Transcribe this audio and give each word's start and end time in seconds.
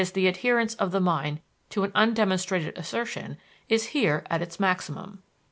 the 0.15 0.25
adherence 0.27 0.73
of 0.73 0.89
the 0.89 0.99
mind 0.99 1.41
to 1.69 1.83
an 1.83 1.91
undemonstrated 1.93 2.75
assertion 2.75 3.37
is 3.69 3.89
here 3.89 4.25
at 4.31 4.41
its 4.41 4.59
maximum. 4.59 5.21